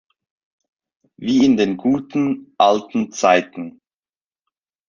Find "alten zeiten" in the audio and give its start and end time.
2.57-3.81